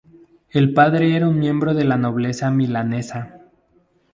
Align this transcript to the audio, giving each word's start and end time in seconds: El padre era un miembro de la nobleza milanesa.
El 0.49 0.73
padre 0.73 1.15
era 1.15 1.27
un 1.27 1.37
miembro 1.37 1.75
de 1.75 1.83
la 1.83 1.95
nobleza 1.95 2.49
milanesa. 2.49 3.37